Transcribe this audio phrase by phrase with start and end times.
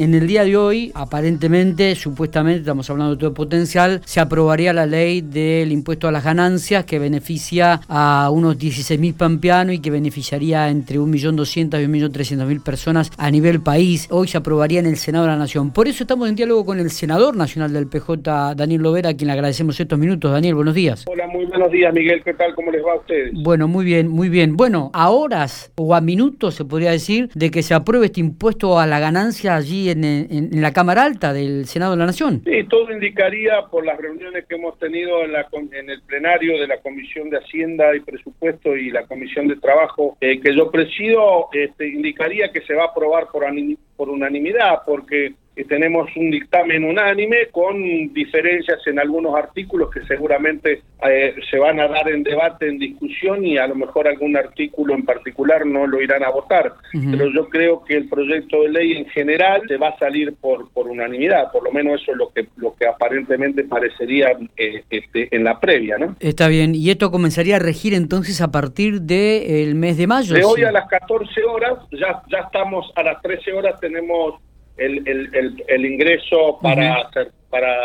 [0.00, 4.86] En el día de hoy, aparentemente, supuestamente, estamos hablando de todo potencial, se aprobaría la
[4.86, 10.70] ley del impuesto a las ganancias que beneficia a unos 16.000 pampeanos y que beneficiaría
[10.70, 14.08] entre 1.200.000 y 1.300.000 personas a nivel país.
[14.10, 15.70] Hoy se aprobaría en el Senado de la Nación.
[15.70, 19.26] Por eso estamos en diálogo con el senador nacional del PJ, Daniel Lovera, a quien
[19.26, 20.32] le agradecemos estos minutos.
[20.32, 21.04] Daniel, buenos días.
[21.08, 22.22] Hola, muy buenos días, Miguel.
[22.24, 22.54] ¿Qué tal?
[22.54, 23.32] ¿Cómo les va a ustedes?
[23.34, 24.56] Bueno, muy bien, muy bien.
[24.56, 28.78] Bueno, a horas o a minutos se podría decir de que se apruebe este impuesto
[28.78, 32.42] a la ganancia allí en, la Cámara Alta del Senado de la Nación.
[32.44, 37.30] Sí, todo indicaría por las reuniones que hemos tenido en, el plenario de la Comisión
[37.30, 42.52] de Hacienda y Presupuesto y la Comisión de Trabajo eh, que yo presido, este, indicaría
[42.52, 45.34] que se va a aprobar por unanimidad, porque
[45.64, 51.88] tenemos un dictamen unánime con diferencias en algunos artículos que seguramente eh, se van a
[51.88, 56.00] dar en debate, en discusión y a lo mejor algún artículo en particular no lo
[56.00, 56.74] irán a votar.
[56.92, 60.70] Pero yo creo que el proyecto de ley en general se va a salir por,
[60.70, 65.34] por unanimidad, por lo menos eso es lo que, lo que aparentemente parecería eh, este,
[65.34, 65.98] en la previa.
[65.98, 66.16] ¿no?
[66.20, 70.34] Está bien, y esto comenzaría a regir entonces a partir del mes de mayo.
[70.34, 74.40] De hoy a las 14 horas, ya, ya estamos a las 13 horas, tenemos
[74.80, 77.76] el, el, el, ingreso para, hacer, para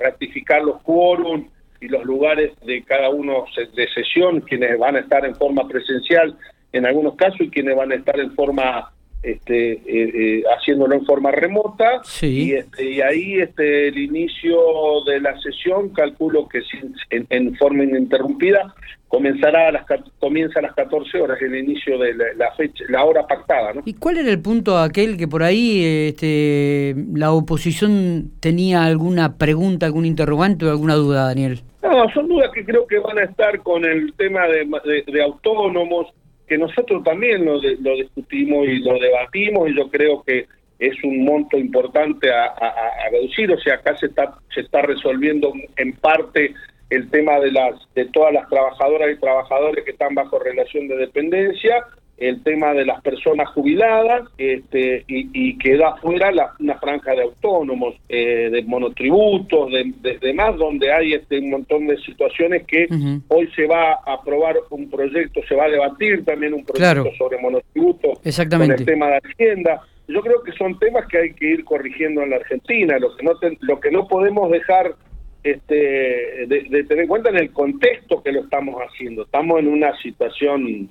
[0.00, 1.48] ratificar los quórum
[1.80, 6.36] y los lugares de cada uno de sesión, quienes van a estar en forma presencial
[6.72, 8.92] en algunos casos y quienes van a estar en forma
[9.24, 12.02] este, eh, eh, haciéndolo en forma remota.
[12.22, 14.56] Y, este, y ahí este, el inicio
[15.06, 16.60] de la sesión calculo que
[17.10, 18.74] en, en forma ininterrumpida
[19.08, 19.84] comenzará a las
[20.18, 23.82] comienza a las 14 horas el inicio de la, fecha la hora pactada ¿no?
[23.84, 29.86] y cuál era el punto aquel que por ahí este, la oposición tenía alguna pregunta
[29.86, 33.60] algún interrogante o alguna duda Daniel no son dudas que creo que van a estar
[33.60, 36.08] con el tema de autónomos
[36.46, 40.46] que nosotros también lo, lo discutimos y lo debatimos y yo creo que
[40.78, 42.54] es un monto importante a,
[43.10, 46.54] reducir, o sea, acá se está, se está resolviendo en parte
[46.90, 50.96] el tema de las de todas las trabajadoras y trabajadores que están bajo relación de
[50.96, 51.84] dependencia,
[52.16, 57.96] el tema de las personas jubiladas este, y, queda fuera la, una franja de autónomos,
[58.08, 62.86] eh, de monotributos, de, demás, donde hay este, un montón de situaciones que
[63.28, 67.38] hoy se va a aprobar un proyecto, se va a debatir también un proyecto sobre
[67.38, 68.74] monotributos Exactamente.
[68.74, 69.82] con el tema de Hacienda.
[70.06, 73.24] Yo creo que son temas que hay que ir corrigiendo en la Argentina, lo que
[73.24, 74.94] no, lo que no podemos dejar
[75.42, 75.74] este,
[76.46, 79.24] de, de tener en cuenta en el contexto que lo estamos haciendo.
[79.24, 80.90] Estamos en una situación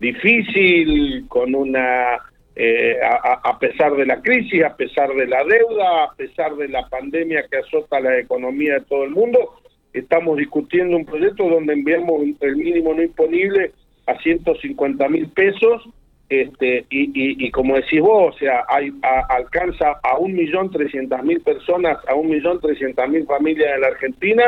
[0.00, 2.18] difícil, con una,
[2.56, 6.88] eh, a, pesar de la crisis, a pesar de la deuda, a pesar de la
[6.88, 9.60] pandemia que azota la economía de todo el mundo,
[9.92, 13.72] estamos discutiendo un proyecto donde enviamos el mínimo no imponible
[14.06, 15.88] a 150 mil pesos
[16.30, 17.10] este, y,
[17.44, 18.92] y, como decís vos, o sea, hay,
[19.28, 24.44] alcanza a millón trescientas mil personas, a un millón trescientas mil familias en la Argentina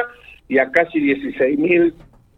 [0.49, 1.93] y a casi 16 mil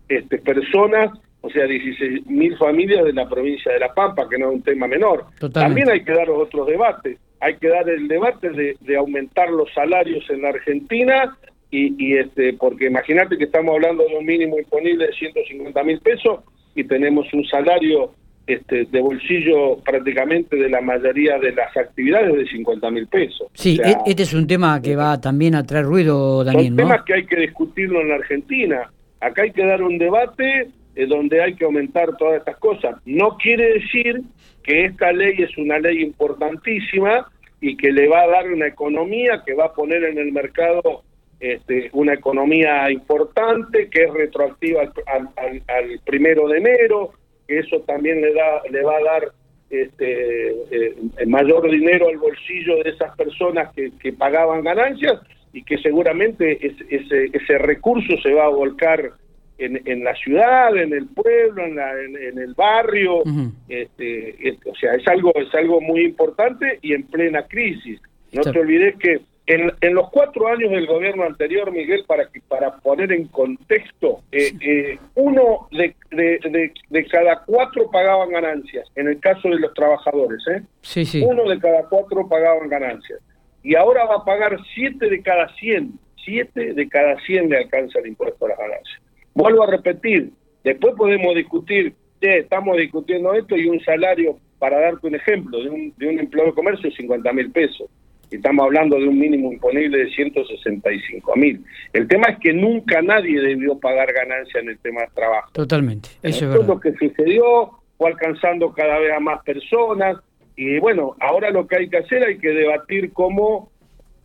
[0.09, 1.11] este, personas
[1.45, 4.87] o sea, 16.000 familias de la provincia de La Pampa, que no es un tema
[4.87, 5.27] menor.
[5.53, 7.19] También hay que dar los otros debates.
[7.39, 11.37] Hay que dar el debate de, aumentar los salarios en la Argentina
[11.71, 16.41] y, este porque imagínate que estamos hablando de un mínimo imponible de 150 mil pesos
[16.75, 18.13] y tenemos un salario
[18.47, 23.49] este, de bolsillo prácticamente de la mayoría de las actividades de 50 mil pesos.
[23.53, 26.69] Sí, e, este es un tema que va también a traer ruido, Daniel.
[26.69, 28.91] Son temas que hay que discutirlo en la Argentina.
[29.21, 32.97] Acá hay que dar un debate donde hay que aumentar todas estas cosas.
[33.05, 34.23] No quiere decir
[34.63, 37.29] que esta ley es una ley importantísima
[37.61, 41.03] y que le va a dar una economía que va a poner en el mercado
[41.41, 47.13] este, una economía importante, que es retroactiva al, primero de enero,
[47.47, 49.33] que eso también le da le va a dar
[49.69, 50.95] este, eh,
[51.27, 55.21] mayor dinero al bolsillo de esas personas que, pagaban ganancias
[55.53, 59.13] y que seguramente ese, ese recurso se va a volcar
[59.59, 63.23] en, en, la ciudad, en el pueblo, en, la, en, el barrio,
[63.69, 68.01] este, o sea, es algo, es algo muy importante y en plena crisis.
[68.33, 72.41] No te olvides que en, en, los cuatro años del gobierno anterior, Miguel, para que
[72.41, 79.09] para poner en contexto, eh, eh, uno de, de, de, cada cuatro pagaban ganancias, en
[79.09, 80.63] el caso de los trabajadores, ¿eh?
[80.81, 81.23] Sí, sí.
[81.23, 83.21] Uno de cada cuatro pagaban ganancias.
[83.63, 85.93] Y ahora va a pagar siete de cada cien,
[86.25, 89.04] siete de cada cien le alcanza el impuesto a las ganancias.
[89.35, 90.31] Vuelvo a repetir,
[90.63, 95.93] después podemos discutir, estamos discutiendo esto y un salario, para darte un ejemplo, de un,
[95.97, 97.89] de un empleado de comercio, 50 mil pesos.
[98.31, 101.63] Estamos hablando de un mínimo imponible de 165 mil.
[101.93, 105.51] El tema es que nunca nadie debió pagar ganancia en el tema de trabajo.
[105.53, 106.09] Totalmente.
[106.23, 110.17] Eso es lo que sucedió, fue alcanzando cada vez a más personas,
[110.57, 113.71] y bueno, ahora lo que hay que hacer, hay que debatir cómo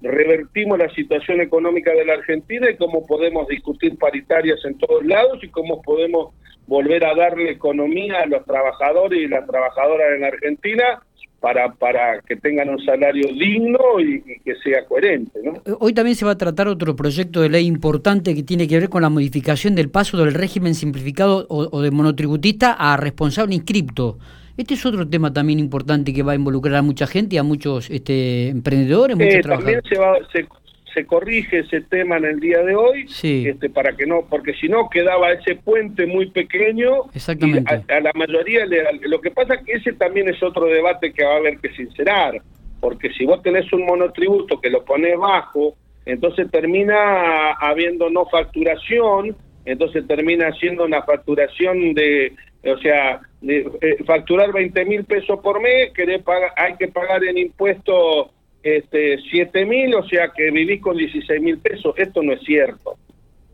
[0.01, 5.39] revertimos la situación económica de la Argentina y cómo podemos discutir paritarias en todos lados
[5.43, 6.33] y cómo podemos
[6.67, 11.01] volver a darle economía a los trabajadores y las trabajadoras en la Argentina
[11.39, 15.39] para, para que tengan un salario digno y, que sea coherente.
[15.79, 18.89] Hoy también se va a tratar otro proyecto de ley importante que tiene que ver
[18.89, 24.17] con la modificación del paso del régimen simplificado o, de monotributista a responsable inscripto.
[24.59, 27.43] Este es otro tema también importante que va a involucrar a mucha gente y a
[27.43, 30.45] muchos este, emprendedores, muchos eh, También se, va, se,
[30.93, 34.67] se corrige ese tema en el día de hoy, este, para que no, porque si
[34.67, 37.05] no quedaba ese puente muy pequeño.
[37.15, 37.73] Exactamente.
[37.73, 38.65] a, la mayoría,
[39.03, 41.71] lo que pasa es que ese también es otro debate que va a haber que
[41.71, 42.41] sincerar,
[42.81, 45.75] porque si vos tenés un monotributo que lo pones bajo,
[46.05, 52.33] entonces termina habiendo no facturación, entonces termina siendo una facturación de,
[52.65, 53.21] o sea,
[54.05, 58.31] facturar 20 mil pesos por mes, que pagar, hay que pagar en impuestos
[58.63, 61.93] este, 7 mil, o sea que vivís con 16 mil pesos.
[61.97, 62.97] Esto no es cierto.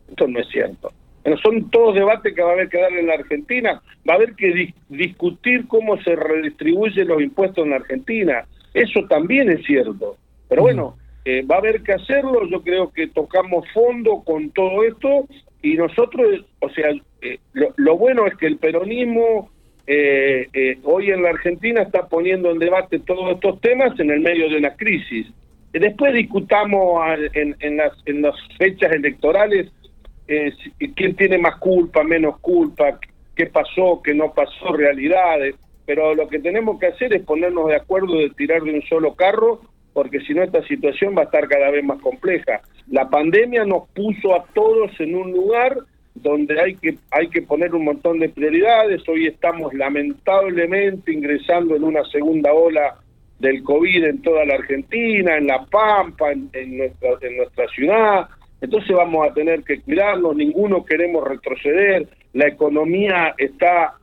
[0.09, 0.91] Esto no es cierto.
[1.23, 3.81] Bueno, son todos debates que va a haber que dar en la Argentina.
[4.07, 8.45] Va a haber que discutir cómo se redistribuyen los impuestos en la Argentina.
[8.73, 10.17] Eso también es cierto.
[10.47, 12.47] Pero bueno, eh, va a haber que hacerlo.
[12.47, 15.27] Yo creo que tocamos fondo con todo esto
[15.63, 16.91] y nosotros, o sea,
[17.21, 19.49] eh, lo, lo bueno es que el peronismo
[19.87, 24.21] eh, eh, hoy en la Argentina está poniendo en debate todos estos temas en el
[24.21, 25.27] medio de una crisis.
[25.71, 27.01] Después discutamos
[27.33, 29.71] en, en, las, en las fechas electorales
[30.27, 30.51] eh,
[30.95, 32.99] quién tiene más culpa, menos culpa,
[33.35, 35.55] qué pasó, qué no pasó, realidades.
[35.85, 39.13] Pero lo que tenemos que hacer es ponernos de acuerdo de tirar de un solo
[39.13, 39.61] carro,
[39.93, 42.61] porque si no esta situación va a estar cada vez más compleja.
[42.89, 45.77] La pandemia nos puso a todos en un lugar
[46.25, 49.07] donde hay que hay que poner un montón de prioridades.
[49.07, 52.95] Hoy estamos lamentablemente ingresando en una segunda ola
[53.37, 58.27] del COVID en toda la Argentina, en La Pampa, en, nuestra en nuestra ciudad.
[58.59, 63.93] Entonces vamos a tener que cuidarnos, ninguno queremos retroceder, la economía está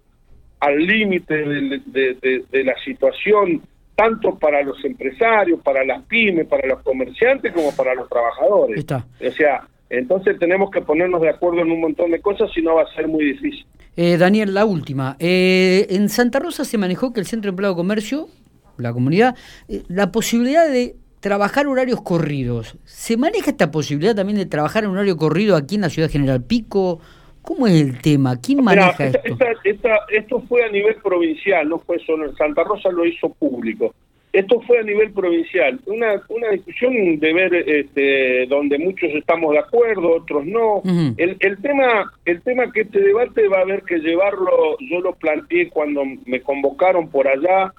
[0.61, 3.63] al límite de, de, la situación,
[3.97, 8.79] tanto para los empresarios, para las pymes, para los comerciantes, como para los trabajadores.
[8.79, 9.05] Está.
[9.21, 12.77] O sea, entonces tenemos que ponernos de acuerdo en un montón de cosas, si no
[12.77, 13.67] va a ser muy difícil.
[13.95, 15.17] Eh, Daniel, la última.
[15.19, 18.29] Eh, en Santa Rosa se manejó que el Centro de Empleo de Comercio,
[18.79, 19.37] la comunidad,
[19.69, 22.79] eh, la posibilidad de trabajar horarios corridos.
[22.85, 26.43] ¿Se maneja esta posibilidad también de trabajar en horario corrido aquí en la ciudad General
[26.43, 26.99] Pico?
[27.43, 28.41] ¿Cómo es el tema?
[28.41, 29.21] ¿Quién maneja esto?
[30.09, 33.95] esto fue a nivel provincial, no fue solo en Santa Rosa, lo hizo público.
[34.33, 39.59] Esto fue a nivel provincial, una, una discusión de ver este, donde muchos estamos de
[39.59, 40.81] acuerdo, otros no.
[41.19, 45.13] el, el, tema el tema que este debate va a haber que llevarlo, yo lo
[45.17, 47.75] planteé cuando me convocaron por allá,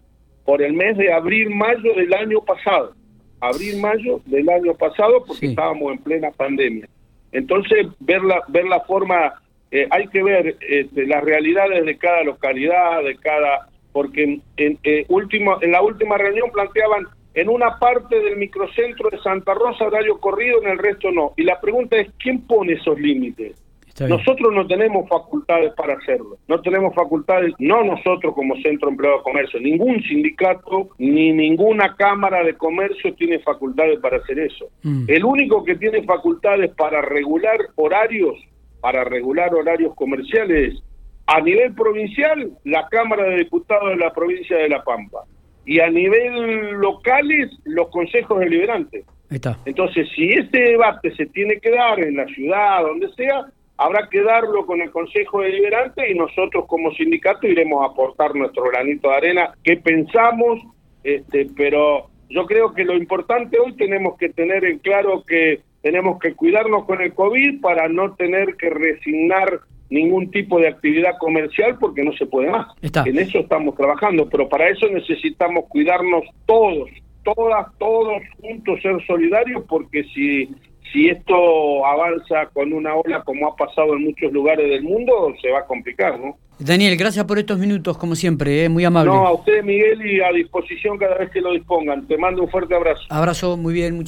[0.46, 2.94] por el mes de abril-mayo del año pasado.
[3.40, 6.88] Abril-mayo del año pasado, porque estábamos en plena pandemia.
[7.32, 9.34] Entonces, ver la, ver la forma,
[9.72, 15.06] eh, hay que ver este, las realidades de cada localidad, de cada porque en, eh,
[15.08, 20.20] último, en la última reunión planteaban en una parte del microcentro de Santa Rosa horario
[20.20, 21.34] corrido, en el resto no.
[21.38, 23.64] Y la pregunta es, ¿quién pone esos límites?
[24.00, 26.38] Nosotros no tenemos facultades para hacerlo.
[26.48, 32.44] No tenemos facultades, no nosotros como Centro Empleado de Comercio, ningún sindicato ni ninguna Cámara
[32.44, 34.66] de Comercio tiene facultades para hacer eso.
[34.82, 35.06] Mm.
[35.08, 38.36] El único que tiene facultades para regular horarios,
[38.82, 40.82] para regular horarios comerciales
[41.26, 45.24] a nivel provincial, la Cámara de Diputados de la provincia de La Pampa.
[45.66, 49.06] Y a nivel locales, los consejos deliberantes.
[49.30, 49.58] Está.
[49.66, 53.46] Entonces, si este debate se tiene que dar en la ciudad, donde sea,
[53.78, 58.64] habrá que darlo con el Consejo Deliberante y nosotros como sindicato iremos a aportar nuestro
[58.64, 60.60] granito de arena que pensamos,
[61.04, 66.20] este, pero yo creo que lo importante hoy tenemos que tener en claro que tenemos
[66.20, 69.60] que cuidarnos con el COVID para no tener que resignar
[69.90, 72.68] ningún tipo de actividad comercial porque no se puede más.
[72.82, 76.90] En eso estamos trabajando, pero para eso necesitamos cuidarnos todos,
[77.24, 80.50] todas, todos juntos, ser solidarios, porque si
[80.94, 85.50] si esto avanza con una ola como ha pasado en muchos lugares del mundo, se
[85.50, 86.38] va a complicar, ¿no?
[86.60, 88.70] Daniel, gracias por estos minutos, como siempre, ¿eh?
[88.70, 89.12] muy amable.
[89.12, 92.08] No, a usted, Miguel, y a disposición cada vez que lo dispongan.
[92.08, 93.02] Te mando un fuerte abrazo.
[93.10, 93.98] Abrazo, muy bien.